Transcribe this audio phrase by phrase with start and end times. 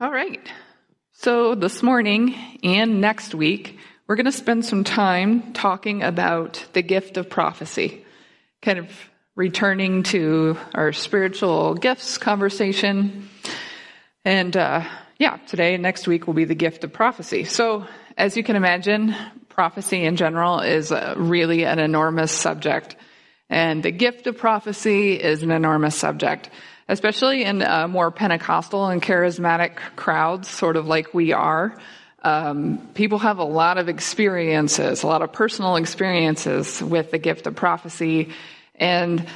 [0.00, 0.40] All right.
[1.10, 6.82] So this morning and next week, we're going to spend some time talking about the
[6.82, 8.04] gift of prophecy,
[8.62, 8.88] kind of
[9.34, 13.28] returning to our spiritual gifts conversation.
[14.24, 14.84] And uh,
[15.18, 17.42] yeah, today and next week will be the gift of prophecy.
[17.42, 17.84] So
[18.16, 19.16] as you can imagine,
[19.48, 22.94] prophecy in general is really an enormous subject.
[23.50, 26.50] And the gift of prophecy is an enormous subject
[26.88, 31.78] especially in uh, more Pentecostal and charismatic crowds, sort of like we are.
[32.22, 37.46] Um, people have a lot of experiences, a lot of personal experiences with the gift
[37.46, 38.32] of prophecy,
[38.74, 39.26] and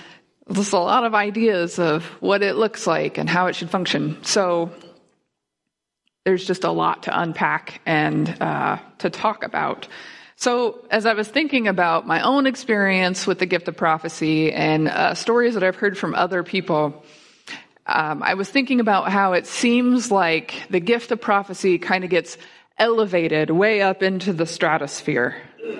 [0.49, 4.23] there's a lot of ideas of what it looks like and how it should function.
[4.25, 4.73] So
[6.25, 9.89] there's just a lot to unpack and uh, to talk about.
[10.37, 14.89] So, as I was thinking about my own experience with the gift of prophecy and
[14.89, 17.05] uh, stories that I've heard from other people,
[17.87, 22.11] um, I was thinking about how it seems like the gift of prophecy kind of
[22.11, 22.39] gets
[22.79, 25.37] elevated way up into the stratosphere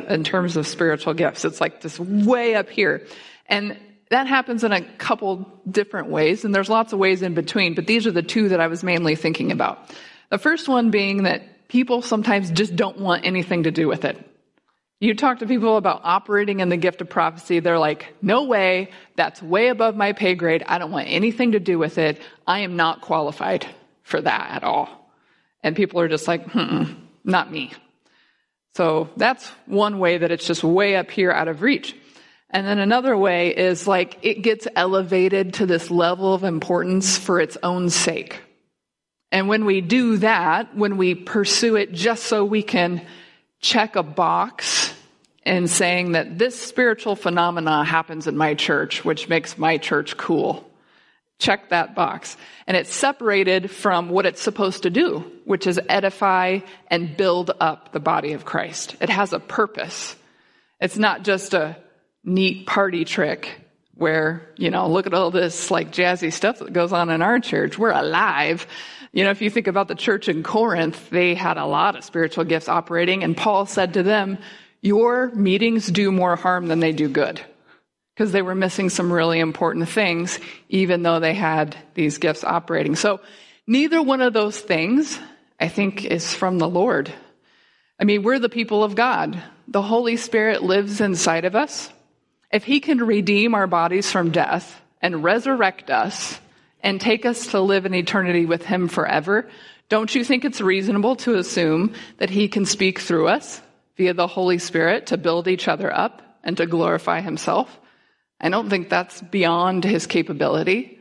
[0.09, 1.45] in terms of spiritual gifts.
[1.45, 3.07] It's like this way up here.
[3.47, 3.79] And
[4.11, 7.87] that happens in a couple different ways, and there's lots of ways in between, but
[7.87, 9.91] these are the two that I was mainly thinking about.
[10.29, 14.32] The first one being that people sometimes just don't want anything to do with it.
[15.03, 18.93] You talk to people about operating in the gift of prophecy, they're like, no way,
[19.17, 20.63] that's way above my pay grade.
[20.65, 22.23] I don't want anything to do with it.
[22.47, 23.67] I am not qualified
[24.05, 24.89] for that at all.
[25.61, 26.85] And people are just like, hmm,
[27.25, 27.73] not me.
[28.77, 31.97] So that's one way that it's just way up here out of reach.
[32.51, 37.41] And then another way is like it gets elevated to this level of importance for
[37.41, 38.41] its own sake.
[39.33, 43.05] And when we do that, when we pursue it just so we can
[43.63, 44.82] check a box
[45.45, 50.69] and saying that this spiritual phenomena happens in my church, which makes my church cool.
[51.39, 52.37] Check that box.
[52.69, 57.93] And it's separated from what it's supposed to do, which is edify and build up
[57.93, 58.95] the body of Christ.
[59.01, 60.15] It has a purpose.
[60.81, 61.77] It's not just a
[62.25, 63.61] neat party trick
[63.95, 67.41] where, you know, look at all this like jazzy stuff that goes on in our
[67.41, 67.77] church.
[67.77, 68.67] We're alive.
[69.13, 72.05] You know, if you think about the church in Corinth, they had a lot of
[72.05, 74.39] spiritual gifts operating, and Paul said to them,
[74.83, 77.41] Your meetings do more harm than they do good.
[78.15, 80.39] Because they were missing some really important things,
[80.69, 82.95] even though they had these gifts operating.
[82.95, 83.21] So,
[83.67, 85.19] neither one of those things,
[85.59, 87.11] I think, is from the Lord.
[87.99, 89.43] I mean, we're the people of God.
[89.67, 91.89] The Holy Spirit lives inside of us.
[92.53, 96.39] If He can redeem our bodies from death and resurrect us,
[96.83, 99.49] and take us to live in eternity with Him forever,
[99.89, 103.61] don't you think it's reasonable to assume that He can speak through us
[103.97, 107.79] via the Holy Spirit to build each other up and to glorify Himself?
[108.41, 110.99] I don't think that's beyond His capability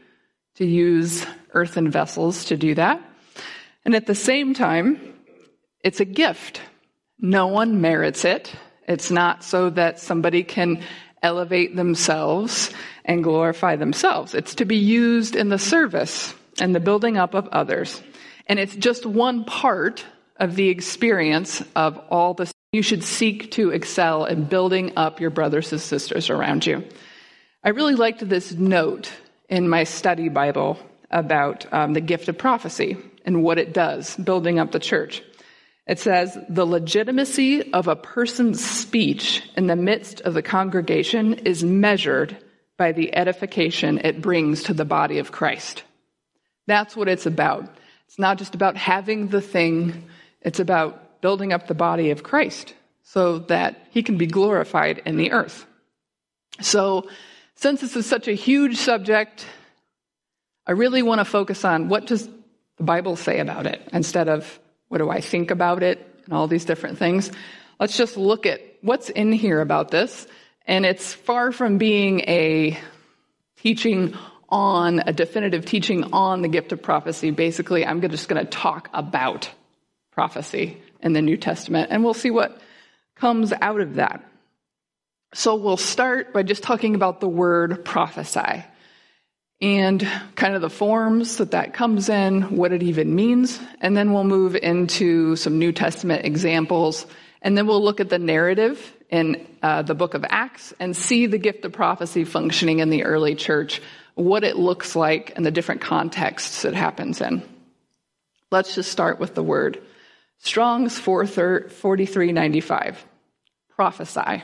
[0.55, 3.01] to use earthen vessels to do that.
[3.85, 5.15] And at the same time,
[5.83, 6.61] it's a gift.
[7.19, 8.53] No one merits it.
[8.87, 10.83] It's not so that somebody can
[11.23, 12.71] elevate themselves
[13.05, 14.33] and glorify themselves.
[14.33, 18.01] It's to be used in the service and the building up of others.
[18.47, 20.05] And it's just one part
[20.37, 25.29] of the experience of all the you should seek to excel in building up your
[25.29, 26.83] brothers and sisters around you.
[27.63, 29.11] I really liked this note
[29.49, 32.95] in my study Bible about um, the gift of prophecy
[33.25, 35.21] and what it does, building up the church.
[35.85, 41.65] It says, the legitimacy of a person's speech in the midst of the congregation is
[41.65, 42.37] measured
[42.77, 45.83] by the edification it brings to the body of Christ.
[46.67, 47.67] That's what it's about.
[48.07, 50.05] It's not just about having the thing,
[50.41, 52.73] it's about building up the body of Christ
[53.03, 55.65] so that he can be glorified in the earth.
[56.59, 57.09] So,
[57.55, 59.45] since this is such a huge subject,
[60.65, 62.27] I really want to focus on what does
[62.77, 66.47] the Bible say about it instead of what do I think about it and all
[66.47, 67.31] these different things.
[67.79, 70.27] Let's just look at what's in here about this
[70.65, 72.77] and it's far from being a
[73.57, 74.15] teaching
[74.49, 77.31] on, a definitive teaching on the gift of prophecy.
[77.31, 79.49] Basically, I'm just going to talk about
[80.11, 82.59] prophecy in the New Testament, and we'll see what
[83.15, 84.23] comes out of that.
[85.33, 88.65] So we'll start by just talking about the word prophesy
[89.61, 90.05] and
[90.35, 94.23] kind of the forms that that comes in, what it even means, and then we'll
[94.23, 97.05] move into some New Testament examples,
[97.43, 101.27] and then we'll look at the narrative in uh, the book of Acts and see
[101.27, 103.81] the gift of prophecy functioning in the early church,
[104.15, 107.43] what it looks like, and the different contexts it happens in.
[108.49, 109.81] Let's just start with the word.
[110.41, 113.05] Strong's 4395.
[113.69, 114.43] Prophesy.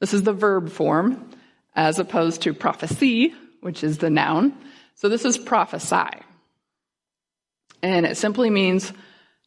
[0.00, 1.30] This is the verb form
[1.74, 4.56] as opposed to prophecy, which is the noun.
[4.94, 6.20] So this is prophesy.
[7.82, 8.92] And it simply means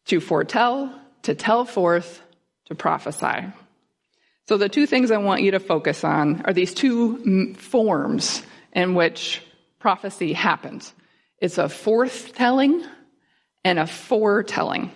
[0.06, 0.94] to foretell,
[1.24, 2.22] to tell forth,
[2.66, 3.48] to prophesy.
[4.48, 8.42] So the two things I want you to focus on are these two forms
[8.74, 9.42] in which
[9.80, 10.94] prophecy happens.
[11.40, 12.86] It's a forthtelling
[13.64, 14.92] and a foretelling.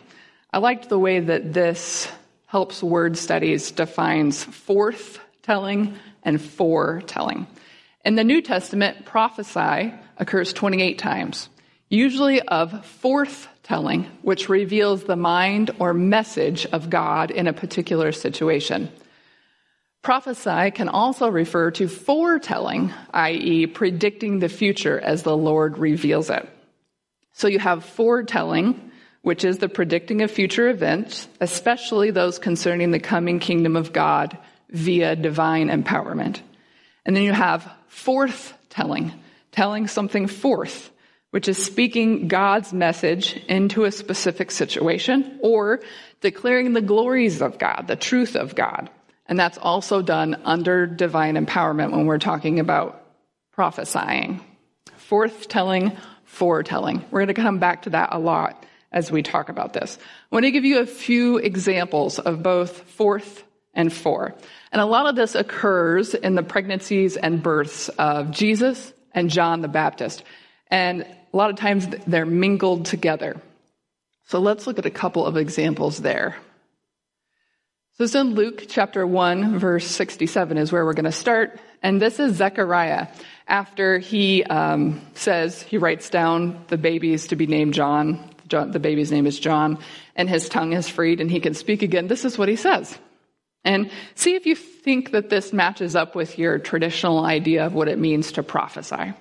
[0.54, 2.08] I liked the way that this
[2.46, 7.48] helps word studies defines forthtelling and foretelling.
[8.06, 11.50] In the New Testament, prophesy occurs 28 times,
[11.90, 12.72] usually of
[13.02, 18.92] forthtelling, which reveals the mind or message of God in a particular situation.
[20.04, 26.48] Prophesy can also refer to foretelling, i.e., predicting the future as the Lord reveals it.
[27.32, 28.92] So you have foretelling,
[29.24, 34.38] which is the predicting of future events, especially those concerning the coming kingdom of God
[34.70, 36.42] via divine empowerment.
[37.06, 39.14] And then you have forthtelling, telling
[39.52, 40.92] telling something forth,
[41.32, 45.82] which is speaking God's message into a specific situation or
[46.20, 48.90] declaring the glories of God, the truth of God.
[49.26, 53.06] And that's also done under divine empowerment when we're talking about
[53.54, 54.42] prophesying.
[55.10, 57.06] Forthtelling, foretelling.
[57.10, 59.98] We're going to come back to that a lot as we talk about this.
[60.02, 63.44] I want to give you a few examples of both forth
[63.74, 64.36] and fore.
[64.72, 69.62] And a lot of this occurs in the pregnancies and births of Jesus and John
[69.62, 70.24] the Baptist.
[70.68, 73.42] And a lot of times they're mingled together.
[74.26, 76.38] So let's look at a couple of examples there.
[77.98, 81.60] So it's in Luke chapter 1, verse 67 is where we're going to start.
[81.84, 83.08] And this is Zechariah.
[83.48, 88.33] After he um, says, he writes down the babies to be named John.
[88.48, 88.72] John.
[88.72, 89.80] The baby's name is John,
[90.16, 92.08] and his tongue is freed, and he can speak again.
[92.08, 92.98] This is what he says.
[93.66, 97.88] And see if you think that this matches up with your traditional idea of what
[97.88, 99.14] it means to prophesy.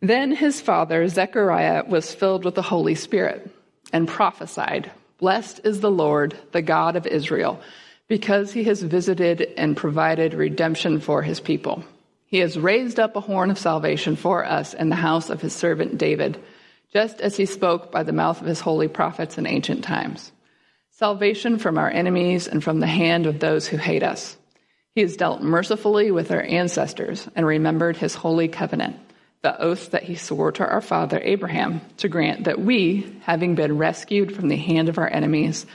[0.00, 3.50] Then his father, Zechariah, was filled with the Holy Spirit
[3.92, 7.60] and prophesied Blessed is the Lord, the God of Israel,
[8.08, 11.84] because he has visited and provided redemption for his people.
[12.26, 15.54] He has raised up a horn of salvation for us in the house of his
[15.54, 16.38] servant David,
[16.94, 20.32] just as he spoke by the mouth of his holy prophets in ancient times.
[20.92, 24.36] Salvation from our enemies and from the hand of those who hate us.
[24.94, 28.96] He has dealt mercifully with our ancestors and remembered his holy covenant
[29.44, 33.76] the oath that he swore to our father Abraham to grant that we, having been
[33.76, 35.66] rescued from the hand of our enemies,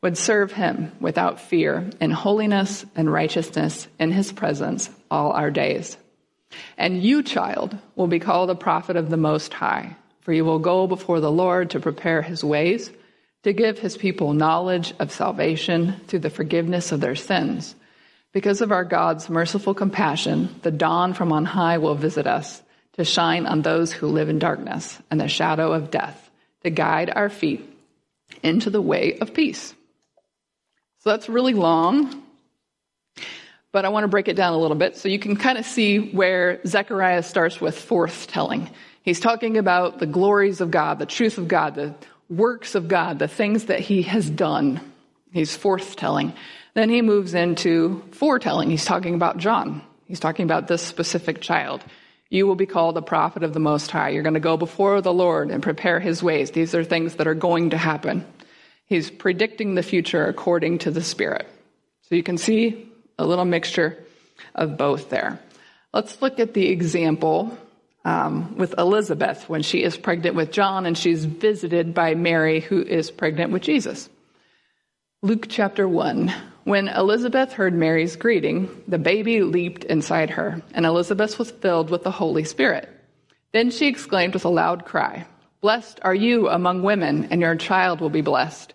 [0.00, 5.96] would serve him without fear in holiness and righteousness in his presence all our days.
[6.78, 9.96] And you, child, will be called a prophet of the Most High,
[10.26, 12.90] for you will go before the Lord to prepare his ways,
[13.44, 17.76] to give his people knowledge of salvation through the forgiveness of their sins.
[18.32, 22.60] Because of our God's merciful compassion, the dawn from on high will visit us
[22.94, 26.28] to shine on those who live in darkness and the shadow of death,
[26.64, 27.64] to guide our feet
[28.42, 29.76] into the way of peace.
[31.04, 32.20] So that's really long,
[33.70, 35.64] but I want to break it down a little bit so you can kind of
[35.64, 38.68] see where Zechariah starts with forthtelling.
[39.06, 41.94] He's talking about the glories of God, the truth of God, the
[42.28, 44.80] works of God, the things that he has done.
[45.32, 46.34] He's forthtelling.
[46.74, 48.68] Then he moves into foretelling.
[48.68, 49.80] He's talking about John.
[50.08, 51.84] He's talking about this specific child.
[52.30, 54.08] You will be called a prophet of the Most High.
[54.08, 56.50] You're going to go before the Lord and prepare his ways.
[56.50, 58.26] These are things that are going to happen.
[58.86, 61.46] He's predicting the future according to the Spirit.
[62.08, 64.04] So you can see a little mixture
[64.52, 65.38] of both there.
[65.94, 67.56] Let's look at the example
[68.06, 72.80] um, with Elizabeth when she is pregnant with John and she's visited by Mary, who
[72.80, 74.08] is pregnant with Jesus.
[75.22, 76.32] Luke chapter 1.
[76.62, 82.04] When Elizabeth heard Mary's greeting, the baby leaped inside her, and Elizabeth was filled with
[82.04, 82.88] the Holy Spirit.
[83.52, 85.26] Then she exclaimed with a loud cry,
[85.60, 88.72] Blessed are you among women, and your child will be blessed.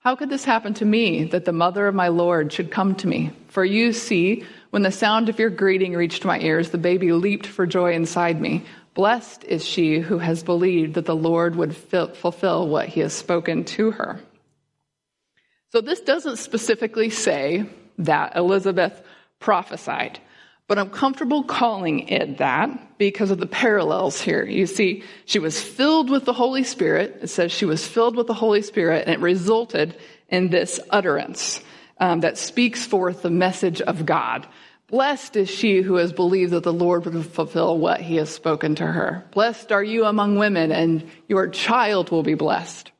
[0.00, 3.06] How could this happen to me, that the mother of my Lord should come to
[3.06, 3.32] me?
[3.48, 7.46] For you see, when the sound of your greeting reached my ears, the baby leaped
[7.46, 8.64] for joy inside me.
[8.94, 13.64] Blessed is she who has believed that the Lord would fulfill what he has spoken
[13.64, 14.20] to her.
[15.72, 17.66] So this doesn't specifically say
[17.98, 19.02] that Elizabeth
[19.38, 20.18] prophesied,
[20.66, 24.44] but I'm comfortable calling it that because of the parallels here.
[24.44, 27.18] You see, she was filled with the Holy Spirit.
[27.22, 29.96] It says she was filled with the Holy Spirit and it resulted
[30.28, 31.60] in this utterance
[32.00, 34.46] um, that speaks forth the message of God.
[34.88, 38.74] Blessed is she who has believed that the Lord will fulfill what he has spoken
[38.76, 39.24] to her.
[39.30, 42.90] Blessed are you among women and your child will be blessed.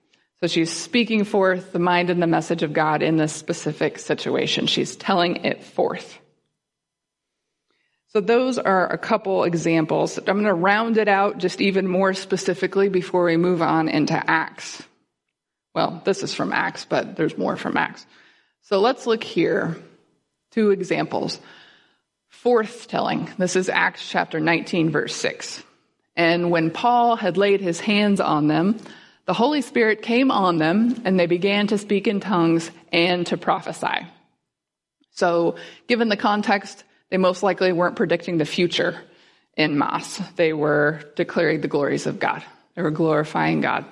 [0.41, 4.67] So she's speaking forth the mind and the message of God in this specific situation.
[4.67, 6.19] She's telling it forth.
[8.13, 10.19] So those are a couple examples.
[10.19, 14.15] I'm going to round it out just even more specifically before we move on into
[14.31, 14.83] Acts.
[15.75, 18.07] Well, this is from Acts, but there's more from Acts.
[18.63, 19.77] So let's look here.
[20.51, 21.41] Two examples.
[22.29, 23.31] Forth telling.
[23.39, 25.63] This is Acts chapter 19, verse 6.
[26.17, 28.79] And when Paul had laid his hands on them,
[29.27, 33.37] the Holy Spirit came on them, and they began to speak in tongues and to
[33.37, 34.07] prophesy.
[35.13, 39.01] So, given the context, they most likely weren't predicting the future
[39.57, 40.21] in Mass.
[40.37, 42.43] They were declaring the glories of God.
[42.75, 43.85] They were glorifying God.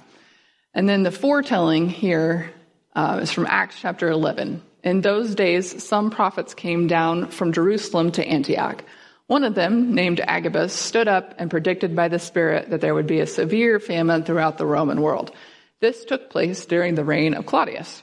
[0.75, 2.51] And then the foretelling here
[2.99, 4.61] uh, is from Acts chapter 11.
[4.83, 8.83] In those days, some prophets came down from Jerusalem to Antioch.
[9.29, 13.07] One of them, named Agabus, stood up and predicted by the Spirit that there would
[13.07, 15.31] be a severe famine throughout the Roman world.
[15.79, 18.03] This took place during the reign of Claudius.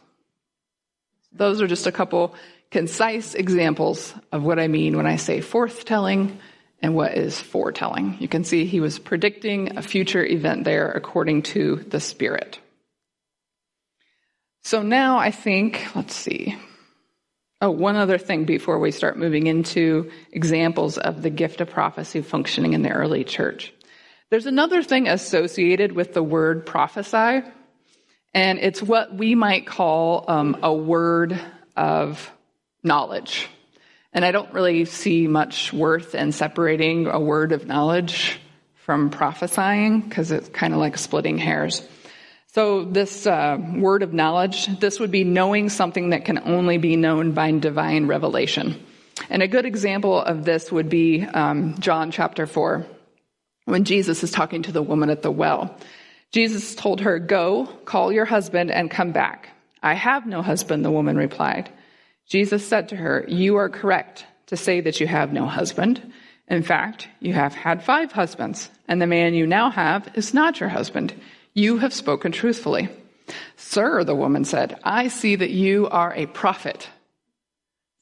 [1.33, 2.33] Those are just a couple
[2.71, 6.37] concise examples of what I mean when I say forthtelling
[6.81, 8.15] and what is foretelling.
[8.21, 12.61] You can see he was predicting a future event there according to the Spirit.
[14.65, 16.57] So now I think, let's see.
[17.61, 22.23] Oh, one other thing before we start moving into examples of the gift of prophecy
[22.23, 23.71] functioning in the early church.
[24.31, 27.47] There's another thing associated with the word prophesy,
[28.33, 31.39] and it's what we might call um, a word
[31.77, 32.31] of
[32.81, 33.47] knowledge.
[34.13, 38.39] And I don't really see much worth in separating a word of knowledge
[38.73, 41.87] from prophesying because it's kind of like splitting hairs.
[42.55, 46.95] So, this uh, word of knowledge, this would be knowing something that can only be
[46.95, 48.81] known by divine revelation.
[49.29, 52.85] And a good example of this would be um, John chapter 4,
[53.65, 55.77] when Jesus is talking to the woman at the well.
[56.31, 59.49] Jesus told her, Go, call your husband, and come back.
[59.83, 61.69] I have no husband, the woman replied.
[62.25, 66.13] Jesus said to her, You are correct to say that you have no husband.
[66.47, 70.61] In fact, you have had five husbands, and the man you now have is not
[70.61, 71.13] your husband.
[71.55, 72.89] You have spoken truthfully.
[73.55, 76.89] Sir, the woman said, I see that you are a prophet.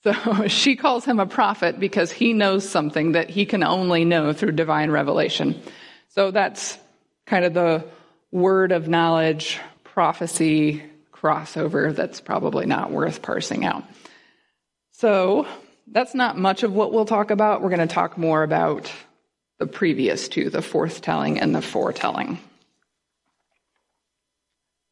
[0.03, 4.33] So she calls him a prophet because he knows something that he can only know
[4.33, 5.61] through divine revelation.
[6.09, 6.77] So that's
[7.25, 7.85] kind of the
[8.31, 10.83] word of knowledge, prophecy
[11.13, 13.83] crossover that's probably not worth parsing out.
[14.91, 15.47] So
[15.87, 17.61] that's not much of what we'll talk about.
[17.61, 18.91] We're going to talk more about
[19.59, 22.39] the previous two, the forthtelling and the foretelling.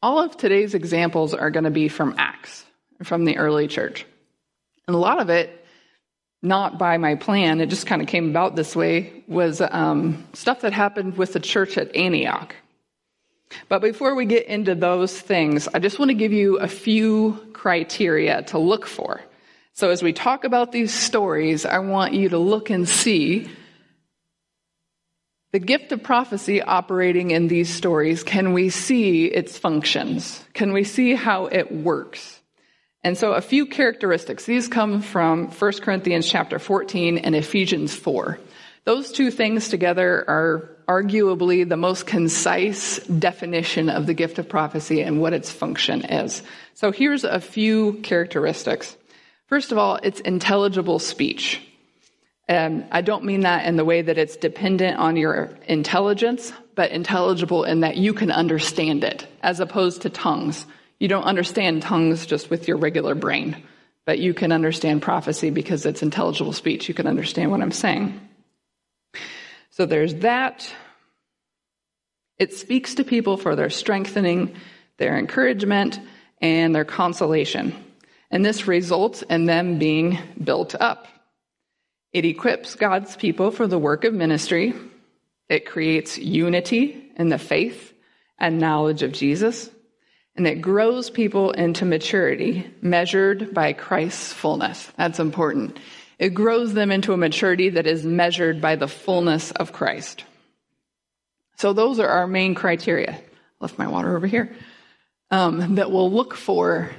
[0.01, 2.65] All of today's examples are going to be from Acts,
[3.03, 4.05] from the early church.
[4.87, 5.65] And a lot of it,
[6.41, 10.61] not by my plan, it just kind of came about this way, was um, stuff
[10.61, 12.55] that happened with the church at Antioch.
[13.69, 17.49] But before we get into those things, I just want to give you a few
[17.53, 19.21] criteria to look for
[19.73, 23.49] so as we talk about these stories, I want you to look and see
[25.51, 28.23] the gift of prophecy operating in these stories.
[28.23, 30.43] Can we see its functions?
[30.53, 32.39] Can we see how it works?
[33.03, 34.45] And so a few characteristics.
[34.45, 38.39] These come from 1 Corinthians chapter 14 and Ephesians 4.
[38.85, 45.01] Those two things together are arguably the most concise definition of the gift of prophecy
[45.01, 46.43] and what its function is.
[46.73, 48.97] So here's a few characteristics.
[49.47, 51.61] First of all, it's intelligible speech.
[52.51, 56.91] And I don't mean that in the way that it's dependent on your intelligence, but
[56.91, 60.65] intelligible in that you can understand it, as opposed to tongues.
[60.99, 63.63] You don't understand tongues just with your regular brain,
[64.05, 66.89] but you can understand prophecy because it's intelligible speech.
[66.89, 68.19] You can understand what I'm saying.
[69.69, 70.69] So there's that.
[72.37, 74.57] It speaks to people for their strengthening,
[74.97, 76.01] their encouragement,
[76.41, 77.81] and their consolation
[78.29, 81.07] and this results in them being built up.
[82.13, 84.73] It equips God's people for the work of ministry.
[85.47, 87.93] It creates unity in the faith
[88.37, 89.69] and knowledge of Jesus.
[90.35, 94.89] And it grows people into maturity measured by Christ's fullness.
[94.97, 95.77] That's important.
[96.19, 100.23] It grows them into a maturity that is measured by the fullness of Christ.
[101.57, 103.19] So those are our main criteria.
[103.59, 104.55] Left my water over here.
[105.29, 106.89] Um, that we'll look for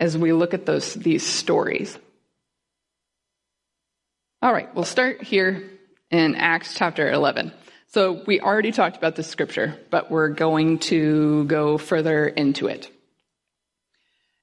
[0.00, 1.98] as we look at those, these stories.
[4.42, 5.70] All right, we'll start here
[6.10, 7.52] in Acts chapter 11.
[7.86, 12.90] So we already talked about this scripture, but we're going to go further into it.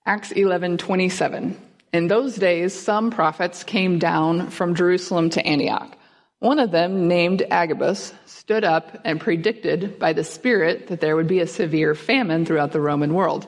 [0.04, 1.56] Acts 11:27.
[1.94, 5.96] In those days some prophets came down from Jerusalem to Antioch.
[6.40, 11.28] One of them, named Agabus, stood up and predicted by the Spirit that there would
[11.28, 13.46] be a severe famine throughout the Roman world.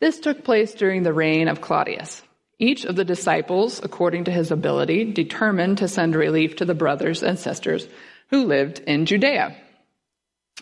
[0.00, 2.22] This took place during the reign of Claudius.
[2.58, 7.22] Each of the disciples, according to his ability, determined to send relief to the brothers
[7.22, 7.88] and sisters
[8.30, 9.56] who lived in Judea.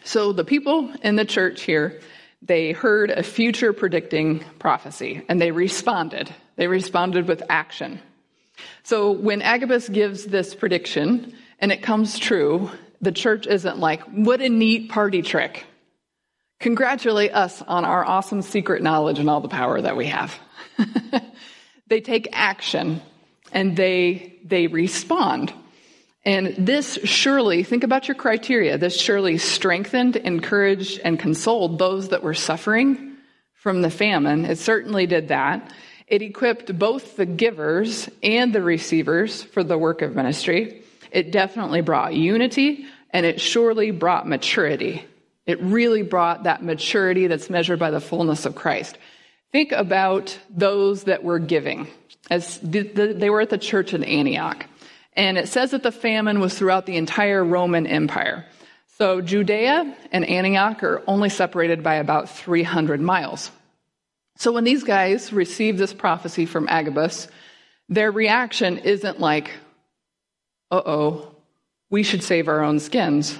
[0.05, 2.01] So the people in the church here,
[2.41, 6.35] they heard a future predicting prophecy and they responded.
[6.57, 8.01] They responded with action.
[8.83, 12.71] So when Agabus gives this prediction and it comes true,
[13.01, 15.67] the church isn't like, what a neat party trick.
[16.61, 20.39] Congratulate us on our awesome secret knowledge and all the power that we have.
[21.93, 23.03] they take action
[23.53, 25.53] and they, they respond.
[26.25, 32.23] And this surely, think about your criteria, this surely strengthened, encouraged, and consoled those that
[32.23, 33.17] were suffering
[33.53, 34.47] from the famine.
[34.47, 35.71] It certainly did that.
[36.07, 40.83] It equipped both the givers and the receivers for the work of ministry.
[41.11, 45.05] It definitely brought unity and it surely brought maturity.
[45.45, 48.97] It really brought that maturity that's measured by the fullness of Christ.
[49.53, 51.87] Think about those that were giving.
[52.31, 54.67] As they were at the church in Antioch.
[55.15, 58.47] And it says that the famine was throughout the entire Roman Empire.
[58.99, 63.51] So Judea and Antioch are only separated by about 300 miles.
[64.37, 67.29] So when these guys receive this prophecy from Agabus,
[67.89, 69.51] their reaction isn't like,
[70.71, 71.35] uh oh,
[71.91, 73.39] we should save our own skins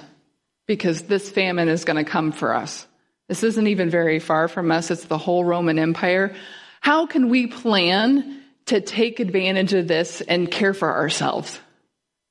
[0.67, 2.85] because this famine is going to come for us.
[3.27, 6.35] This isn't even very far from us, it's the whole Roman Empire.
[6.81, 11.59] How can we plan to take advantage of this and care for ourselves?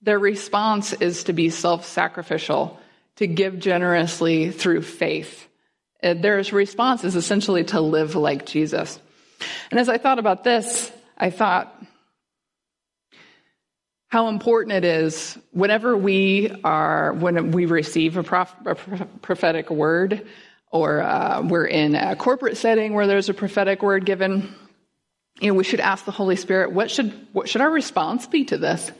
[0.02, 2.78] Their response is to be self sacrificial,
[3.16, 5.48] to give generously through faith.
[6.02, 8.98] Uh, their response is essentially to live like Jesus.
[9.70, 11.74] And as I thought about this, I thought
[14.08, 20.26] how important it is whenever we are, when we receive a, prof, a prophetic word,
[20.72, 24.54] or uh, we're in a corporate setting where there's a prophetic word given,
[25.38, 28.46] you know, we should ask the Holy Spirit, what should, what should our response be
[28.46, 28.90] to this?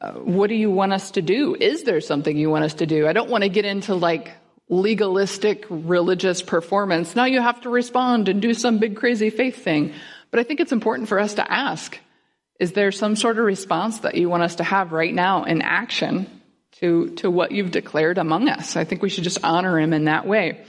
[0.00, 1.54] Uh, what do you want us to do?
[1.54, 3.06] Is there something you want us to do?
[3.06, 4.32] I don't want to get into like
[4.70, 7.14] legalistic religious performance.
[7.14, 9.92] Now you have to respond and do some big crazy faith thing.
[10.30, 11.98] But I think it's important for us to ask,
[12.58, 15.60] is there some sort of response that you want us to have right now in
[15.60, 16.39] action
[16.80, 18.76] to, to what you've declared among us.
[18.76, 20.64] I think we should just honor him in that way.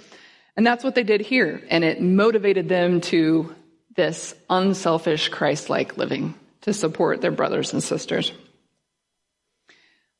[0.57, 1.61] And that's what they did here.
[1.69, 3.55] And it motivated them to
[3.95, 8.31] this unselfish Christ like living to support their brothers and sisters.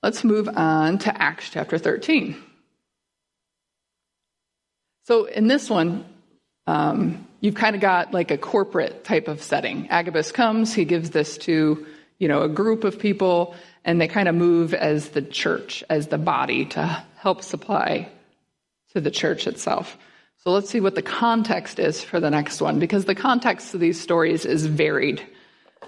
[0.01, 2.41] Let's move on to Acts chapter 13.
[5.03, 6.05] So in this one,
[6.67, 9.89] um, you've kind of got like a corporate type of setting.
[9.89, 11.85] Agabus comes, he gives this to,
[12.17, 16.07] you know, a group of people and they kind of move as the church, as
[16.07, 18.09] the body to help supply
[18.93, 19.97] to the church itself.
[20.43, 23.79] So let's see what the context is for the next one, because the context of
[23.79, 25.21] these stories is varied,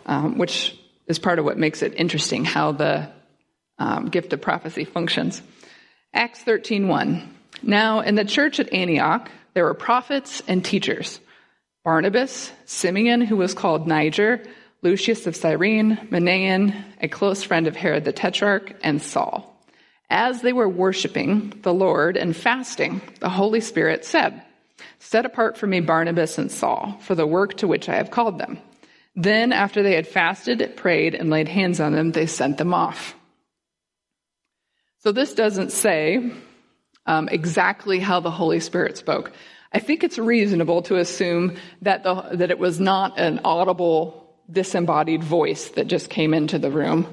[0.06, 0.78] um, which
[1.08, 3.10] is part of what makes it interesting how the
[3.80, 5.42] um, gift of prophecy functions.
[6.14, 7.28] Acts 13:1.
[7.64, 11.20] Now in the church at Antioch there were prophets and teachers.
[11.84, 14.42] Barnabas, Simeon, who was called Niger,
[14.84, 19.50] Lucius of Cyrene, Manaen, a close friend of Herod the Tetrarch, and Saul.
[20.10, 24.44] As they were worshiping the Lord and fasting, the Holy Spirit said,
[25.00, 28.38] Set apart for me Barnabas and Saul for the work to which I have called
[28.38, 28.60] them.
[29.16, 33.16] Then, after they had fasted, prayed, and laid hands on them, they sent them off.
[35.00, 36.32] So, this doesn't say
[37.06, 39.32] um, exactly how the Holy Spirit spoke.
[39.72, 45.24] I think it's reasonable to assume that, the, that it was not an audible disembodied
[45.24, 47.08] voice that just came into the room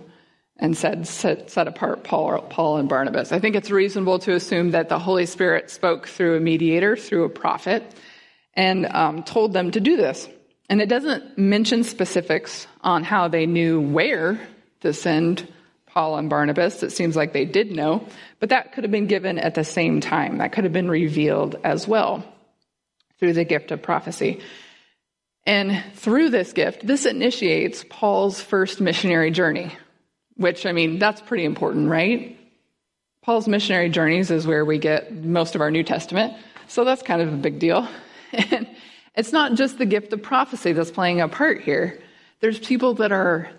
[0.56, 3.32] and said, set, set apart Paul, Paul and Barnabas.
[3.32, 7.24] I think it's reasonable to assume that the Holy Spirit spoke through a mediator, through
[7.24, 7.94] a prophet,
[8.54, 10.28] and um, told them to do this.
[10.68, 14.40] And it doesn't mention specifics on how they knew where
[14.80, 15.48] to send
[15.86, 16.82] Paul and Barnabas.
[16.82, 18.06] It seems like they did know,
[18.38, 20.38] but that could have been given at the same time.
[20.38, 22.22] That could have been revealed as well
[23.18, 24.40] through the gift of prophecy.
[25.46, 29.72] And through this gift, this initiates Paul's first missionary journey,
[30.36, 32.38] which, I mean, that's pretty important, right?
[33.22, 36.34] Paul's missionary journeys is where we get most of our New Testament.
[36.68, 37.88] So that's kind of a big deal.
[38.32, 38.68] And
[39.16, 42.00] it's not just the gift of prophecy that's playing a part here.
[42.38, 43.50] There's people that are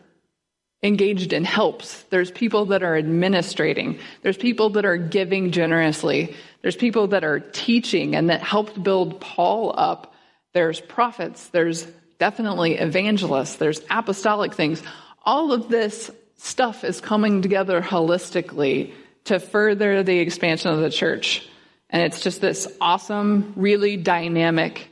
[0.81, 2.03] engaged in helps.
[2.03, 3.99] There's people that are administrating.
[4.21, 6.35] There's people that are giving generously.
[6.61, 10.10] There's people that are teaching and that helped build Paul up
[10.53, 11.85] there's prophets, there's
[12.19, 14.81] definitely evangelists, there's apostolic things.
[15.23, 18.93] All of this stuff is coming together holistically
[19.25, 21.47] to further the expansion of the church.
[21.89, 24.89] And it's just this awesome, really dynamic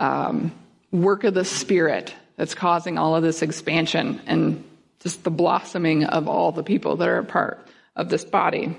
[0.00, 0.52] um,
[0.90, 4.64] work of the Spirit that's causing all of this expansion and
[5.00, 8.76] just the blossoming of all the people that are a part of this body.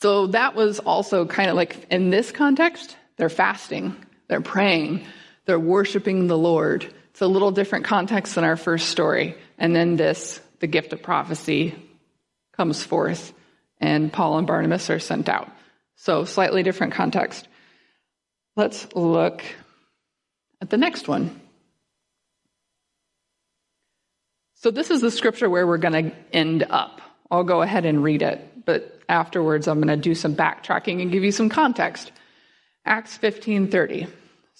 [0.00, 3.96] So that was also kind of like in this context, they're fasting,
[4.28, 5.04] they're praying,
[5.46, 6.84] they're worshiping the Lord.
[7.10, 9.36] It's a little different context than our first story.
[9.58, 11.74] And then this, the gift of prophecy,
[12.56, 13.32] comes forth,
[13.80, 15.50] and Paul and Barnabas are sent out.
[15.96, 17.48] So, slightly different context.
[18.56, 19.42] Let's look
[20.60, 21.40] at the next one.
[24.56, 27.00] So, this is the scripture where we're going to end up.
[27.30, 31.12] I'll go ahead and read it, but afterwards I'm going to do some backtracking and
[31.12, 32.12] give you some context.
[32.84, 34.08] Acts 15:30.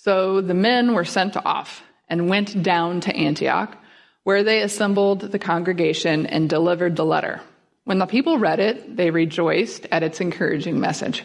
[0.03, 3.77] So the men were sent off and went down to Antioch,
[4.23, 7.41] where they assembled the congregation and delivered the letter.
[7.83, 11.25] When the people read it, they rejoiced at its encouraging message.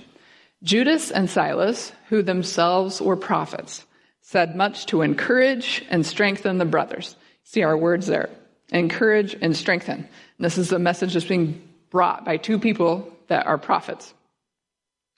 [0.63, 3.85] Judas and Silas, who themselves were prophets,
[4.21, 7.15] said much to encourage and strengthen the brothers.
[7.43, 8.29] See our words there
[8.71, 9.97] encourage and strengthen.
[9.97, 10.07] And
[10.39, 14.11] this is a message that's being brought by two people that are prophets.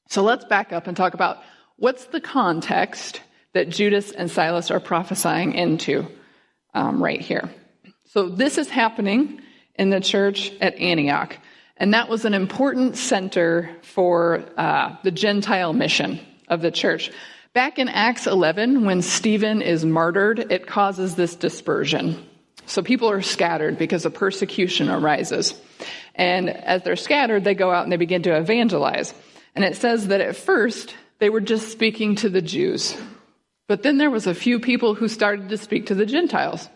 [0.10, 1.38] So let's back up and talk about
[1.78, 3.22] what's the context
[3.56, 6.06] that Judas and Silas are prophesying into
[6.74, 7.50] um, right here.
[8.04, 9.42] So this is happening
[9.76, 11.38] in the church at Antioch,
[11.78, 17.12] and that was an important center for uh, the Gentile mission of the church.
[17.54, 22.22] Back in Acts 11, when Stephen is martyred, it causes this dispersion.
[22.66, 25.58] So people are scattered because a persecution arises.
[26.14, 29.14] And as they're scattered, they go out and they begin to evangelize.
[29.56, 32.98] And it says that at first, they were just speaking to the Jews.
[33.68, 36.70] But then there was a few people who started to speak to the Gentiles.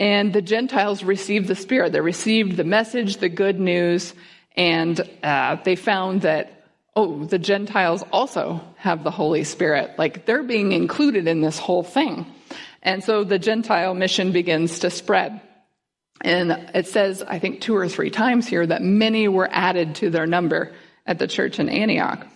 [0.00, 1.92] And the Gentiles received the Spirit.
[1.92, 4.14] They received the message, the good news,
[4.56, 9.98] and uh, they found that, oh, the Gentiles also have the Holy Spirit.
[9.98, 12.26] Like they're being included in this whole thing.
[12.82, 15.40] And so the Gentile mission begins to spread.
[16.20, 20.10] And it says, I think two or three times here, that many were added to
[20.10, 20.72] their number
[21.06, 22.26] at the church in Antioch.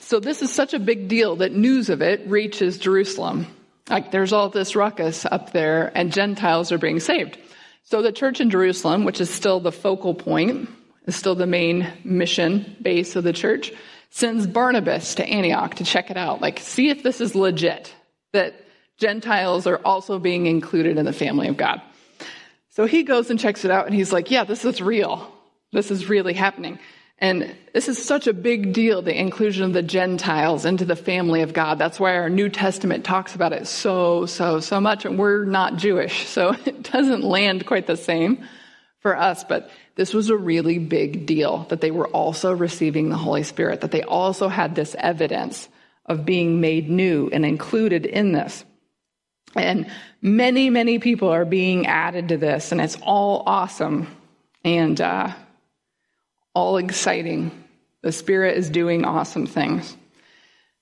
[0.00, 3.46] So this is such a big deal that news of it reaches Jerusalem.
[3.88, 7.38] Like there's all this ruckus up there and Gentiles are being saved.
[7.84, 10.68] So the church in Jerusalem, which is still the focal point,
[11.06, 13.72] is still the main mission base of the church,
[14.10, 16.40] sends Barnabas to Antioch to check it out.
[16.40, 17.92] Like, see if this is legit,
[18.32, 18.54] that
[18.98, 21.82] Gentiles are also being included in the family of God.
[22.70, 25.32] So he goes and checks it out and he's like, yeah, this is real.
[25.72, 26.78] This is really happening.
[27.22, 31.42] And this is such a big deal, the inclusion of the Gentiles into the family
[31.42, 31.78] of God.
[31.78, 35.04] That's why our New Testament talks about it so, so, so much.
[35.04, 38.44] And we're not Jewish, so it doesn't land quite the same
[38.98, 39.44] for us.
[39.44, 43.82] But this was a really big deal that they were also receiving the Holy Spirit,
[43.82, 45.68] that they also had this evidence
[46.06, 48.64] of being made new and included in this.
[49.54, 49.88] And
[50.20, 54.08] many, many people are being added to this, and it's all awesome
[54.64, 55.32] and uh,
[56.54, 57.50] all exciting.
[58.02, 59.96] The Spirit is doing awesome things.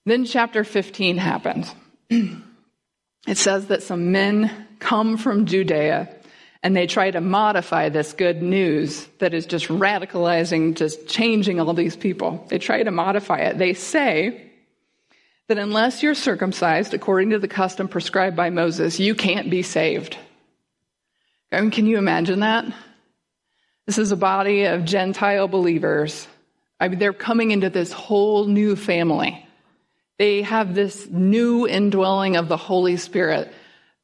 [0.07, 1.75] Then chapter 15 happens.
[2.11, 6.09] it says that some men come from Judea
[6.63, 11.75] and they try to modify this good news that is just radicalizing, just changing all
[11.75, 12.47] these people.
[12.49, 13.59] They try to modify it.
[13.59, 14.51] They say,
[15.51, 20.17] that unless you're circumcised according to the custom prescribed by Moses, you can't be saved.
[21.51, 22.73] I mean, can you imagine that?
[23.91, 26.29] This is a body of Gentile believers.
[26.79, 29.45] I mean, they're coming into this whole new family.
[30.17, 33.53] They have this new indwelling of the Holy Spirit.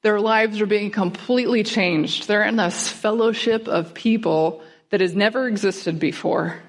[0.03, 2.27] Their lives are being completely changed.
[2.27, 6.61] They're in this fellowship of people that has never existed before.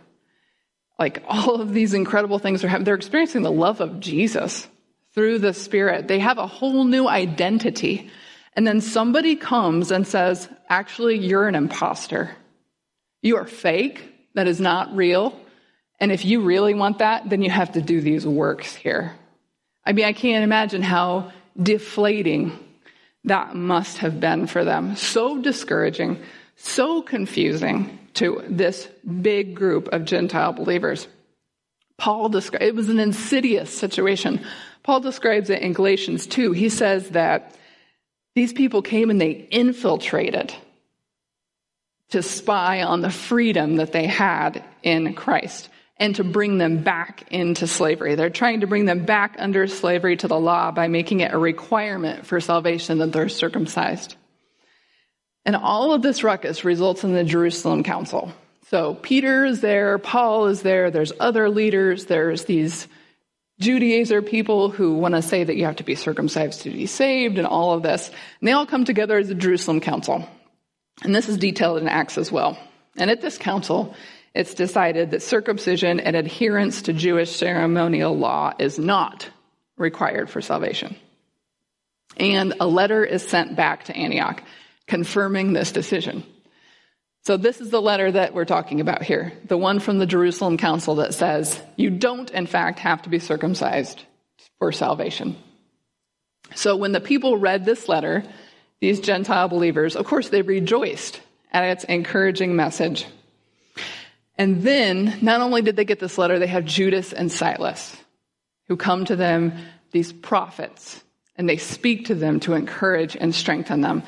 [0.99, 2.85] Like all of these incredible things are happening.
[2.85, 4.67] They're experiencing the love of Jesus
[5.15, 6.07] through the Spirit.
[6.07, 8.11] They have a whole new identity.
[8.53, 12.35] And then somebody comes and says, actually, you're an imposter.
[13.27, 14.29] You are fake.
[14.35, 15.37] That is not real.
[15.99, 19.17] And if you really want that, then you have to do these works here.
[19.85, 22.57] I mean, I can't imagine how deflating
[23.25, 24.95] that must have been for them.
[24.95, 26.21] So discouraging,
[26.55, 28.87] so confusing to this
[29.21, 31.09] big group of Gentile believers.
[31.97, 34.39] Paul described it was an insidious situation.
[34.83, 36.53] Paul describes it in Galatians 2.
[36.53, 37.53] He says that
[38.35, 40.55] these people came and they infiltrated
[42.09, 47.31] to spy on the freedom that they had in Christ and to bring them back
[47.31, 48.15] into slavery.
[48.15, 51.37] They're trying to bring them back under slavery to the law by making it a
[51.37, 54.15] requirement for salvation that they're circumcised.
[55.45, 58.31] And all of this ruckus results in the Jerusalem Council.
[58.69, 62.87] So Peter is there, Paul is there, there's other leaders, there's these
[63.61, 67.37] Judaizer people who want to say that you have to be circumcised to be saved
[67.37, 68.07] and all of this.
[68.39, 70.29] And they all come together as a Jerusalem council.
[71.03, 72.57] And this is detailed in Acts as well.
[72.97, 73.95] And at this council,
[74.33, 79.29] it's decided that circumcision and adherence to Jewish ceremonial law is not
[79.77, 80.95] required for salvation.
[82.17, 84.41] And a letter is sent back to Antioch
[84.87, 86.23] confirming this decision.
[87.25, 89.33] So this is the letter that we're talking about here.
[89.45, 93.19] The one from the Jerusalem Council that says, you don't in fact have to be
[93.19, 94.03] circumcised
[94.59, 95.35] for salvation.
[96.55, 98.23] So when the people read this letter,
[98.79, 101.19] these Gentile believers, of course, they rejoiced
[101.51, 103.05] at its encouraging message.
[104.37, 107.95] And then, not only did they get this letter, they have Judas and Silas
[108.67, 109.53] who come to them,
[109.91, 111.03] these prophets,
[111.37, 114.03] and they speak to them to encourage and strengthen them.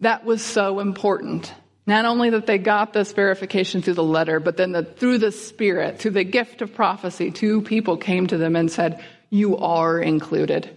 [0.00, 1.52] That was so important
[1.90, 5.32] not only that they got this verification through the letter, but then the, through the
[5.32, 9.98] Spirit, through the gift of prophecy, two people came to them and said, You are
[9.98, 10.70] included.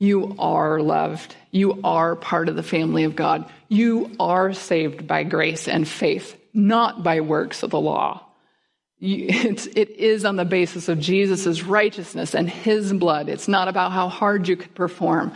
[0.00, 1.36] You are loved.
[1.50, 3.48] You are part of the family of God.
[3.68, 8.26] You are saved by grace and faith, not by works of the law.
[9.02, 13.30] It's, it is on the basis of Jesus' righteousness and his blood.
[13.30, 15.32] It's not about how hard you could perform.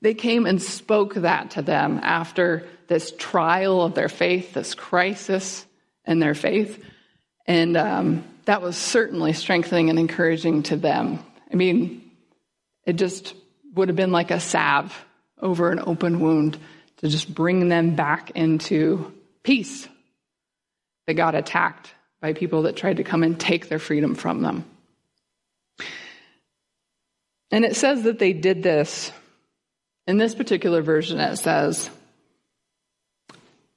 [0.00, 5.66] They came and spoke that to them after this trial of their faith, this crisis
[6.06, 6.80] in their faith.
[7.44, 11.18] And um, that was certainly strengthening and encouraging to them.
[11.52, 12.08] I mean,
[12.86, 13.34] it just
[13.78, 14.94] would have been like a salve
[15.40, 16.58] over an open wound
[16.98, 19.12] to just bring them back into
[19.42, 19.88] peace.
[21.06, 24.64] They got attacked by people that tried to come and take their freedom from them.
[27.50, 29.10] And it says that they did this.
[30.06, 31.88] In this particular version, it says,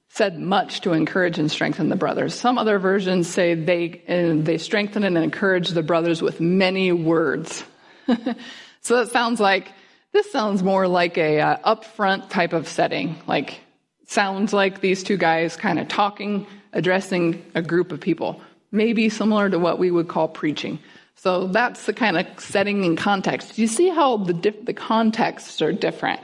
[0.08, 2.34] said much to encourage and strengthen the brothers.
[2.34, 4.02] Some other versions say they,
[4.42, 7.64] they strengthen and encourage the brothers with many words.
[8.80, 9.72] so it sounds like,
[10.12, 13.16] this sounds more like a uh, upfront type of setting.
[13.26, 13.60] Like,
[14.06, 18.40] sounds like these two guys kind of talking, addressing a group of people.
[18.70, 20.78] Maybe similar to what we would call preaching.
[21.16, 23.56] So that's the kind of setting and context.
[23.56, 26.20] Do you see how the, the contexts are different.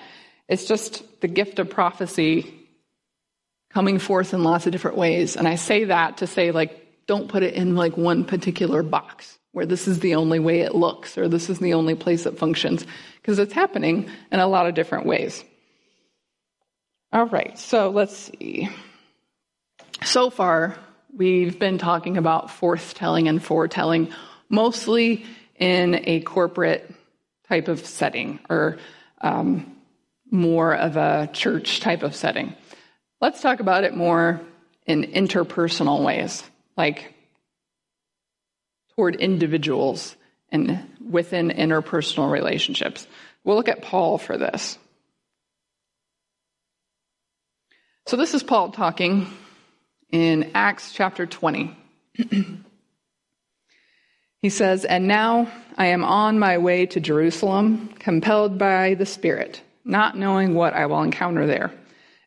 [0.48, 2.55] It's just the gift of prophecy
[3.70, 5.37] coming forth in lots of different ways.
[5.37, 9.38] And I say that to say, like, don't put it in like one particular box
[9.52, 12.38] where this is the only way it looks or this is the only place it
[12.38, 15.44] functions, because it's happening in a lot of different ways.
[17.12, 18.68] All right, so let's see.
[20.04, 20.76] So far,
[21.16, 24.12] we've been talking about forthtelling and foretelling,
[24.48, 25.24] mostly
[25.56, 26.94] in a corporate
[27.48, 28.78] type of setting or
[29.22, 29.74] um,
[30.30, 32.54] more of a church type of setting.
[33.20, 34.40] Let's talk about it more
[34.87, 36.44] in interpersonal ways,
[36.76, 37.14] like
[38.98, 40.16] toward individuals
[40.50, 43.06] and within interpersonal relationships.
[43.44, 44.76] We'll look at Paul for this.
[48.08, 49.28] So, this is Paul talking
[50.11, 51.76] in Acts chapter 20.
[54.42, 59.62] he says, And now I am on my way to Jerusalem, compelled by the Spirit,
[59.84, 61.72] not knowing what I will encounter there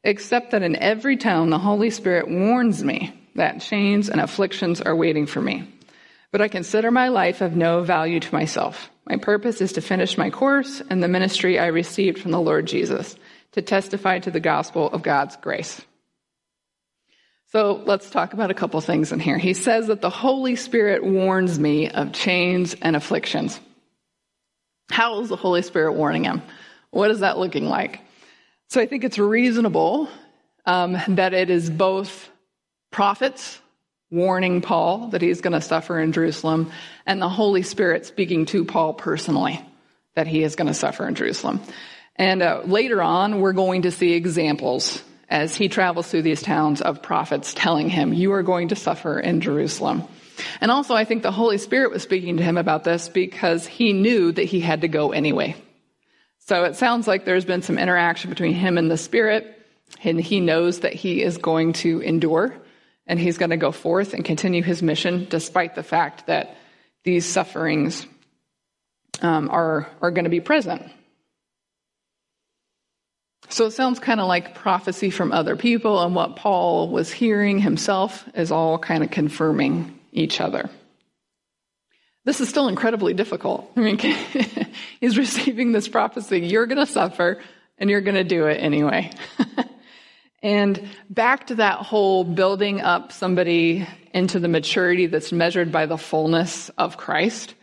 [0.04, 4.96] except that in every town the Holy Spirit warns me that chains and afflictions are
[4.96, 5.68] waiting for me.
[6.32, 8.90] But I consider my life of no value to myself.
[9.06, 12.68] My purpose is to finish my course and the ministry I received from the Lord
[12.68, 13.16] Jesus,
[13.52, 15.82] to testify to the gospel of God's grace.
[17.52, 19.38] So let's talk about a couple things in here.
[19.38, 23.60] He says that the Holy Spirit warns me of chains and afflictions.
[24.90, 26.42] How is the Holy Spirit warning him?
[26.92, 28.00] What is that looking like?
[28.70, 30.08] So I think it's reasonable
[30.66, 32.30] um, that it is both
[32.90, 33.61] prophets
[34.12, 36.72] warning Paul that he's going to suffer in Jerusalem
[37.06, 39.60] and the Holy Spirit speaking to Paul personally
[40.16, 41.62] that he is going to suffer in Jerusalem.
[42.18, 46.82] And uh, later on, we're going to see examples as he travels through these towns
[46.82, 50.04] of prophets telling him, You are going to suffer in Jerusalem.
[50.60, 53.94] And also, I think the Holy Spirit was speaking to him about this because he
[53.94, 55.56] knew that he had to go anyway.
[56.40, 59.58] So it sounds like there's been some interaction between him and the Spirit,
[60.04, 62.54] and he knows that he is going to endure
[63.08, 66.56] and he's going to go forth and continue his mission despite the fact that
[67.04, 68.06] these sufferings
[69.22, 70.84] um, are, are going to be present.
[73.50, 77.60] So it sounds kind of like prophecy from other people, and what Paul was hearing
[77.60, 80.70] himself is all kind of confirming each other.
[82.24, 83.70] This is still incredibly difficult.
[83.76, 83.98] I mean,
[85.02, 86.40] he's receiving this prophecy.
[86.40, 87.42] You're going to suffer
[87.78, 89.12] and you're going to do it anyway.
[90.44, 95.98] and back to that whole building up somebody into the maturity that's measured by the
[95.98, 97.54] fullness of Christ.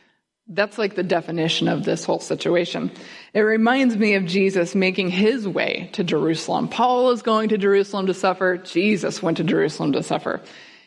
[0.46, 2.90] That's like the definition of this whole situation.
[3.34, 6.68] It reminds me of Jesus making his way to Jerusalem.
[6.68, 8.56] Paul is going to Jerusalem to suffer.
[8.56, 10.40] Jesus went to Jerusalem to suffer.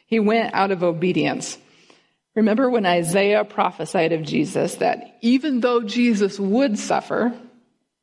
[0.08, 1.60] He went out of obedience.
[2.34, 7.34] Remember when Isaiah prophesied of Jesus that even though Jesus would suffer,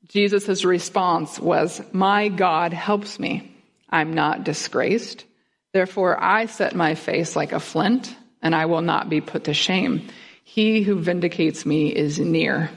[0.06, 3.57] Jesus' response was, My God helps me.
[3.88, 5.24] I'm not disgraced.
[5.72, 9.54] Therefore, I set my face like a flint, and I will not be put to
[9.54, 10.08] shame.
[10.44, 12.70] He who vindicates me is near.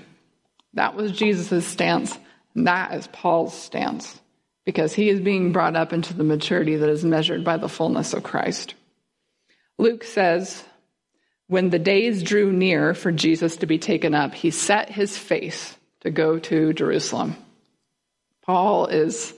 [0.74, 2.17] That was Jesus' stance,
[2.56, 4.19] that is Paul's stance,
[4.65, 8.13] because he is being brought up into the maturity that is measured by the fullness
[8.13, 8.76] of Christ.
[9.78, 10.63] Luke says,
[11.47, 15.76] when the days drew near for Jesus to be taken up, he set his face
[16.00, 17.36] to go to Jerusalem.
[18.41, 19.34] Paul is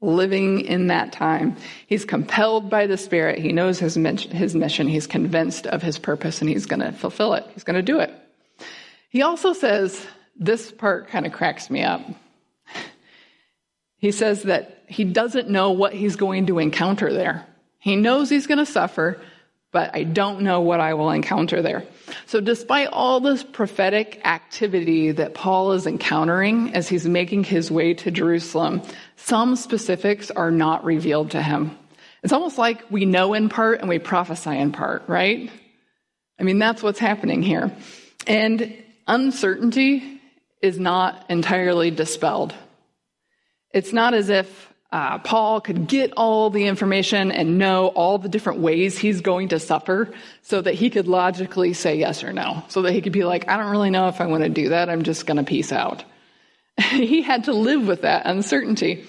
[0.00, 1.56] living in that time.
[1.86, 3.38] He's compelled by the Spirit.
[3.38, 4.88] He knows his, his mission.
[4.88, 7.44] He's convinced of his purpose and he's going to fulfill it.
[7.54, 8.12] He's going to do it.
[9.10, 10.06] He also says,
[10.36, 12.02] this part kind of cracks me up.
[13.96, 17.44] He says that he doesn't know what he's going to encounter there.
[17.80, 19.20] He knows he's going to suffer,
[19.72, 21.84] but I don't know what I will encounter there.
[22.26, 27.94] So despite all this prophetic activity that Paul is encountering as he's making his way
[27.94, 28.82] to Jerusalem,
[29.16, 31.76] some specifics are not revealed to him.
[32.22, 35.50] It's almost like we know in part and we prophesy in part, right?
[36.38, 37.70] I mean, that's what's happening here.
[38.26, 38.74] And
[39.06, 40.20] uncertainty
[40.62, 42.54] is not entirely dispelled.
[43.72, 48.28] It's not as if uh, Paul could get all the information and know all the
[48.28, 50.10] different ways he's going to suffer
[50.42, 52.62] so that he could logically say yes or no.
[52.68, 54.70] So that he could be like, I don't really know if I want to do
[54.70, 54.88] that.
[54.88, 56.04] I'm just going to peace out.
[56.78, 59.04] he had to live with that uncertainty.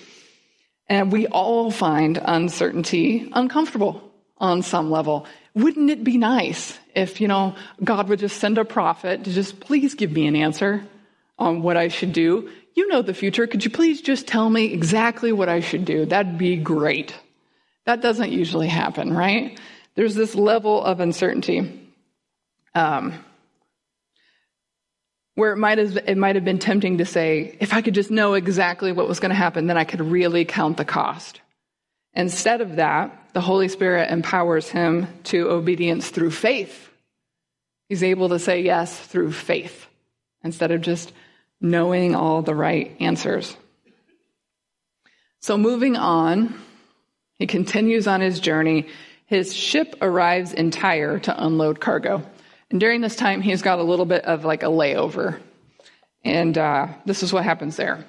[0.87, 4.03] And we all find uncertainty uncomfortable
[4.37, 5.27] on some level.
[5.53, 9.61] Wouldn't it be nice if, you know, God would just send a prophet to just
[9.61, 10.83] please give me an answer
[11.37, 12.49] on what I should do?
[12.75, 13.47] You know the future.
[13.47, 16.05] Could you please just tell me exactly what I should do?
[16.05, 17.13] That'd be great.
[17.86, 19.60] That doesn't usually happen, right?
[19.95, 21.89] There's this level of uncertainty.
[22.75, 23.13] Um,
[25.36, 28.12] where it might have it might have been tempting to say, if I could just
[28.12, 31.39] know exactly what was going to happen, then I could really count the cost.
[32.13, 36.89] Instead of that, the Holy Spirit empowers him to obedience through faith.
[37.88, 39.88] He's able to say yes through faith
[40.43, 41.13] instead of just
[41.61, 43.55] knowing all the right answers.
[45.41, 46.59] So moving on,
[47.37, 48.87] he continues on his journey.
[49.25, 52.23] His ship arrives in Tyre to unload cargo.
[52.69, 55.39] And during this time, he's got a little bit of like a layover.
[56.23, 58.05] And uh, this is what happens there.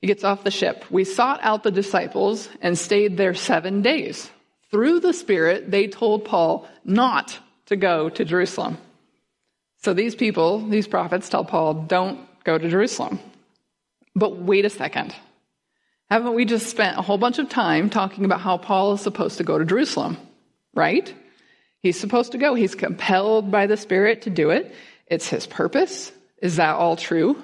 [0.00, 0.84] He gets off the ship.
[0.90, 4.30] We sought out the disciples and stayed there seven days.
[4.70, 8.78] Through the Spirit, they told Paul not to go to Jerusalem.
[9.82, 13.18] So these people, these prophets, tell Paul, don't go to Jerusalem.
[14.14, 15.14] But wait a second.
[16.10, 19.38] Haven't we just spent a whole bunch of time talking about how Paul is supposed
[19.38, 20.18] to go to Jerusalem?
[20.74, 21.12] Right?
[21.80, 22.54] He's supposed to go.
[22.54, 24.74] He's compelled by the Spirit to do it.
[25.06, 26.12] It's his purpose.
[26.40, 27.42] Is that all true?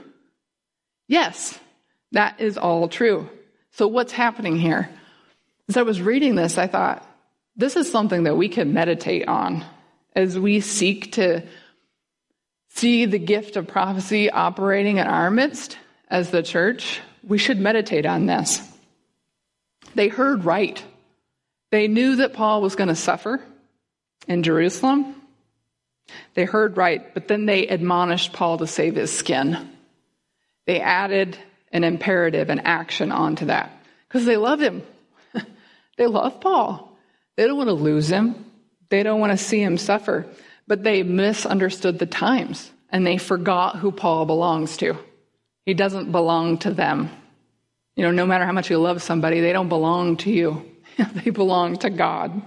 [1.07, 1.59] Yes,
[2.13, 3.29] that is all true.
[3.73, 4.91] So what's happening here?
[5.69, 7.07] As I was reading this, I thought,
[7.57, 9.65] this is something that we can meditate on
[10.15, 11.43] as we seek to
[12.79, 15.77] see the gift of prophecy operating in our midst
[16.09, 18.63] as the church, we should meditate on this.
[19.95, 20.83] They heard right.
[21.71, 23.43] They knew that Paul was going to suffer
[24.29, 25.17] in Jerusalem.
[26.35, 29.71] They heard right, but then they admonished Paul to save his skin.
[30.67, 31.37] They added
[31.73, 33.71] an imperative, an action onto that
[34.07, 34.83] because they love him.
[35.97, 36.97] they love Paul.
[37.37, 38.47] They don't want to lose him.
[38.89, 40.27] They don't want to see him suffer
[40.69, 44.97] but they misunderstood the times and they forgot who Paul belongs to.
[45.65, 47.11] He doesn't belong to them.
[47.97, 50.65] You know, no matter how much you love somebody, they don't belong to you.
[51.15, 52.41] they belong to God.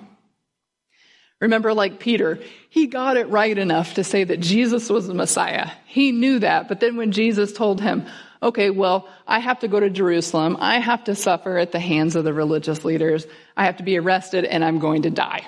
[1.42, 5.72] Remember, like Peter, he got it right enough to say that Jesus was the Messiah.
[5.86, 6.68] He knew that.
[6.68, 8.06] But then when Jesus told him,
[8.44, 10.58] okay, well, I have to go to Jerusalem.
[10.60, 13.26] I have to suffer at the hands of the religious leaders.
[13.58, 15.48] I have to be arrested and I'm going to die.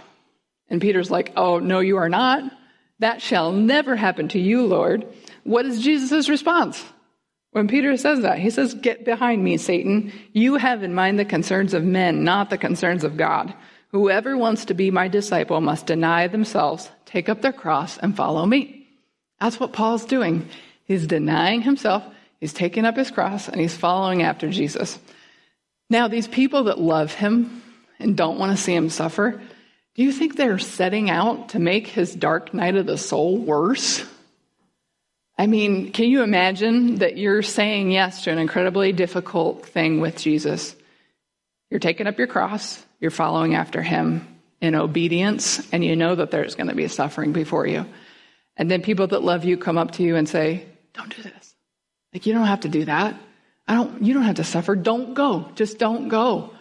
[0.68, 2.52] And Peter's like, oh, no, you are not.
[3.04, 5.06] That shall never happen to you, Lord.
[5.43, 6.82] What is Jesus' response?
[7.51, 10.14] When Peter says that, he says, Get behind me, Satan.
[10.32, 13.54] You have in mind the concerns of men, not the concerns of God.
[13.89, 18.45] Whoever wants to be my disciple must deny themselves, take up their cross, and follow
[18.45, 18.88] me.
[19.38, 20.47] That's what Paul's doing.
[20.86, 22.06] He's denying himself,
[22.39, 24.97] he's taking up his cross, and he's following after Jesus.
[25.89, 27.64] Now, these people that love him
[27.99, 29.41] and don't want to see him suffer,
[29.96, 34.04] do you think they're setting out to make his dark night of the soul worse?
[35.38, 40.18] I mean, can you imagine that you're saying yes to an incredibly difficult thing with
[40.18, 40.76] Jesus?
[41.70, 44.28] You're taking up your cross, you're following after him
[44.62, 47.86] in obedience, and you know that there's going to be suffering before you.
[48.56, 51.56] And then people that love you come up to you and say, Don't do this.
[52.14, 53.16] Like, you don't have to do that.
[53.68, 54.76] I don't, you don't have to suffer.
[54.76, 55.50] Don't go.
[55.56, 56.54] Just don't go.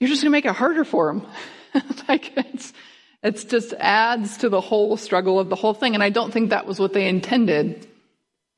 [0.00, 1.26] You're just going to make it harder for them.
[2.08, 2.72] like, it's,
[3.22, 5.94] it's just adds to the whole struggle of the whole thing.
[5.94, 7.86] And I don't think that was what they intended,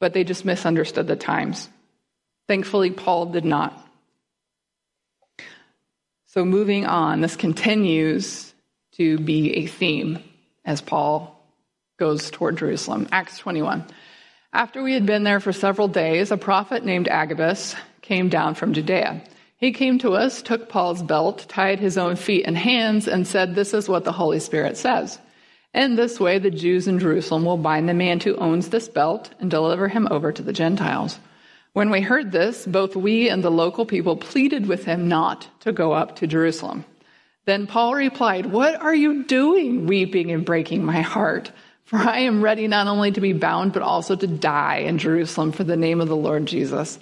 [0.01, 1.69] but they just misunderstood the times.
[2.49, 3.79] Thankfully, Paul did not.
[6.27, 8.55] So, moving on, this continues
[8.93, 10.19] to be a theme
[10.65, 11.39] as Paul
[11.99, 13.09] goes toward Jerusalem.
[13.13, 13.85] Acts 21.
[14.53, 18.73] After we had been there for several days, a prophet named Agabus came down from
[18.75, 19.23] Judea.
[19.63, 23.55] He came to us, took Paul's belt, tied his own feet and hands, and said,
[23.55, 25.21] This is what the Holy Spirit says.
[25.73, 29.31] In this way, the Jews in Jerusalem will bind the man who owns this belt
[29.39, 31.21] and deliver him over to the Gentiles.
[31.75, 35.71] When we heard this, both we and the local people pleaded with him not to
[35.71, 36.85] go up to Jerusalem.
[37.45, 41.53] Then Paul replied, What are you doing, weeping and breaking my heart?
[41.85, 45.53] For I am ready not only to be bound, but also to die in Jerusalem
[45.53, 46.99] for the name of the Lord Jesus.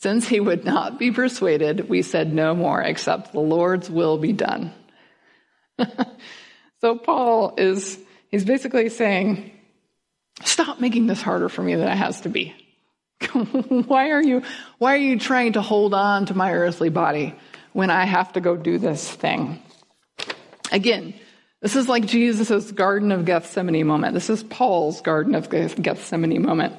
[0.00, 4.32] Since he would not be persuaded, we said no more except the Lord's will be
[4.32, 4.72] done.
[6.80, 7.98] so Paul is,
[8.30, 9.50] he's basically saying,
[10.44, 12.54] stop making this harder for me than it has to be.
[13.32, 14.42] why are you,
[14.78, 17.34] why are you trying to hold on to my earthly body
[17.72, 19.60] when I have to go do this thing?
[20.70, 21.14] Again,
[21.60, 24.14] this is like Jesus' Garden of Gethsemane moment.
[24.14, 26.76] This is Paul's Garden of Gethsemane moment.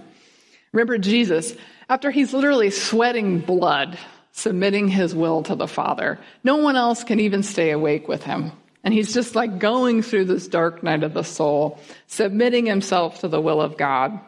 [0.71, 1.53] Remember Jesus,
[1.89, 3.97] after he's literally sweating blood,
[4.31, 6.19] submitting his will to the Father.
[6.43, 8.51] No one else can even stay awake with him.
[8.83, 13.27] And he's just like going through this dark night of the soul, submitting himself to
[13.27, 14.19] the will of God.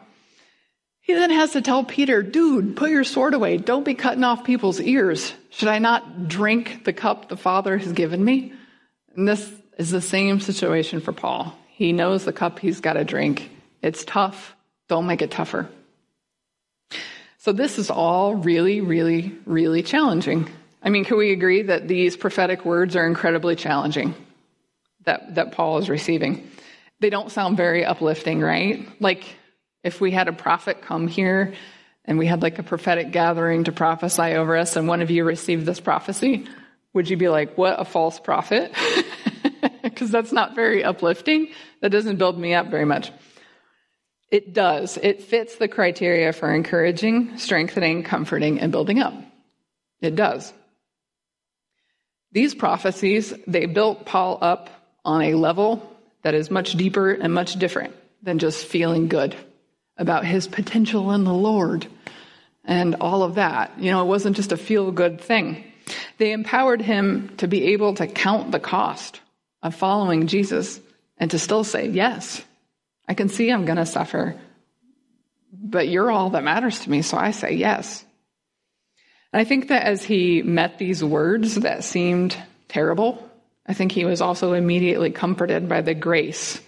[1.00, 3.56] He then has to tell Peter, dude, put your sword away.
[3.56, 5.32] Don't be cutting off people's ears.
[5.50, 8.52] Should I not drink the cup the Father has given me?
[9.16, 11.56] And this is the same situation for Paul.
[11.68, 13.50] He knows the cup he's got to drink.
[13.80, 14.54] It's tough.
[14.88, 15.68] Don't make it tougher.
[17.42, 20.48] So this is all really, really, really challenging.
[20.80, 24.14] I mean, can we agree that these prophetic words are incredibly challenging
[25.06, 26.48] that, that Paul is receiving?
[27.00, 28.86] They don't sound very uplifting, right?
[29.00, 29.24] Like
[29.82, 31.54] if we had a prophet come here
[32.04, 35.24] and we had like a prophetic gathering to prophesy over us and one of you
[35.24, 36.46] received this prophecy,
[36.92, 38.72] would you be like, what a false prophet?
[39.82, 41.48] Because that's not very uplifting.
[41.80, 43.10] That doesn't build me up very much.
[44.32, 44.96] It does.
[44.96, 49.12] It fits the criteria for encouraging, strengthening, comforting, and building up.
[50.00, 50.54] It does.
[52.32, 54.70] These prophecies, they built Paul up
[55.04, 55.86] on a level
[56.22, 59.36] that is much deeper and much different than just feeling good
[59.98, 61.86] about his potential in the Lord
[62.64, 63.78] and all of that.
[63.78, 65.62] You know, it wasn't just a feel good thing.
[66.16, 69.20] They empowered him to be able to count the cost
[69.62, 70.80] of following Jesus
[71.18, 72.40] and to still say, yes,
[73.08, 74.36] I can see I'm going to suffer,
[75.52, 78.04] but you're all that matters to me, so I say yes.
[79.32, 82.36] And I think that as he met these words that seemed
[82.68, 83.28] terrible,
[83.66, 86.60] I think he was also immediately comforted by the grace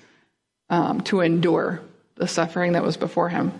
[0.70, 1.80] um, to endure
[2.16, 3.52] the suffering that was before him.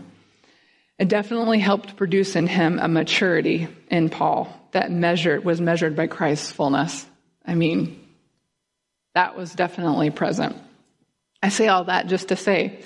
[0.99, 6.07] It definitely helped produce in him a maturity in Paul that measured was measured by
[6.07, 7.05] Christ's fullness.
[7.45, 8.01] I mean,
[9.15, 10.57] that was definitely present.
[11.45, 12.81] I say all that just to say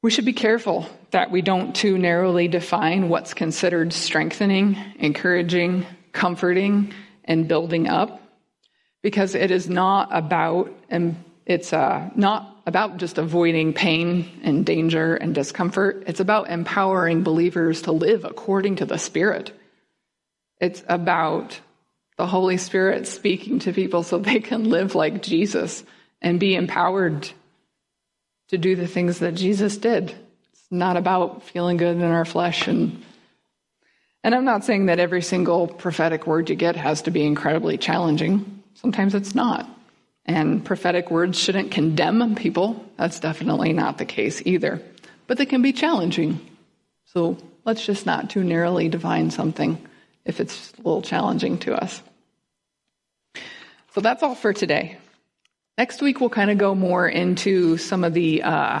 [0.00, 6.94] we should be careful that we don't too narrowly define what's considered strengthening, encouraging, comforting,
[7.24, 8.22] and building up,
[9.02, 15.16] because it is not about and it's uh, not about just avoiding pain and danger
[15.16, 16.04] and discomfort.
[16.06, 19.50] It's about empowering believers to live according to the Spirit.
[20.60, 21.58] It's about
[22.16, 25.82] the Holy Spirit speaking to people so they can live like Jesus
[26.22, 27.28] and be empowered
[28.48, 30.10] to do the things that Jesus did.
[30.52, 33.02] It's not about feeling good in our flesh and
[34.26, 37.78] and I'm not saying that every single prophetic word you get has to be incredibly
[37.78, 38.60] challenging.
[38.74, 39.70] Sometimes it's not.
[40.24, 42.84] And prophetic words shouldn't condemn people.
[42.96, 44.82] That's definitely not the case either.
[45.28, 46.40] But they can be challenging.
[47.04, 49.78] So let's just not too narrowly define something
[50.24, 52.02] if it's a little challenging to us.
[53.94, 54.98] So that's all for today.
[55.78, 58.80] Next week, we'll kind of go more into some of the uh,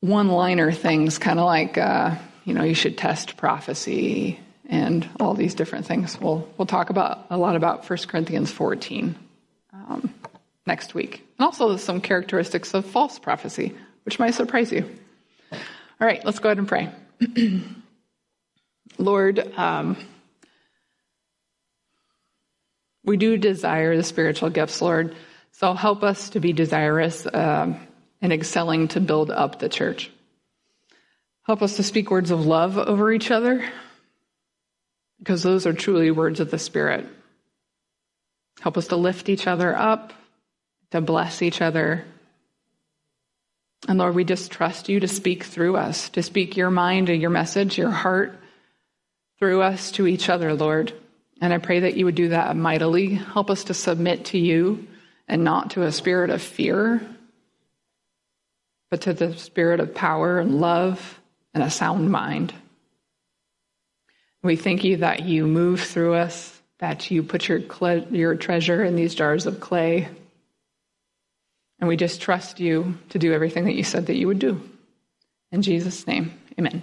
[0.00, 5.34] one liner things, kind of like, uh, you know, you should test prophecy and all
[5.34, 6.20] these different things.
[6.20, 9.14] We'll, we'll talk about a lot about 1 Corinthians 14
[9.72, 10.12] um,
[10.66, 11.24] next week.
[11.38, 14.88] And also some characteristics of false prophecy, which might surprise you.
[15.52, 15.58] All
[16.06, 16.88] right, let's go ahead and pray.
[18.98, 19.96] Lord, um,
[23.04, 25.14] we do desire the spiritual gifts, Lord.
[25.52, 27.86] So help us to be desirous um,
[28.20, 30.10] and excelling to build up the church.
[31.42, 33.64] Help us to speak words of love over each other
[35.18, 37.06] because those are truly words of the Spirit.
[38.60, 40.12] Help us to lift each other up,
[40.90, 42.04] to bless each other.
[43.88, 47.20] And Lord, we just trust you to speak through us, to speak your mind and
[47.20, 48.38] your message, your heart
[49.38, 50.92] through us to each other, Lord.
[51.40, 53.14] And I pray that you would do that mightily.
[53.14, 54.86] Help us to submit to you
[55.26, 57.00] and not to a spirit of fear,
[58.90, 61.20] but to the spirit of power and love
[61.54, 62.52] and a sound mind.
[64.42, 67.60] We thank you that you move through us, that you put your,
[68.10, 70.08] your treasure in these jars of clay.
[71.78, 74.60] And we just trust you to do everything that you said that you would do.
[75.52, 76.82] In Jesus' name, amen.